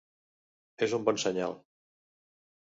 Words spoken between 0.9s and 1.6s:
un bon senyal.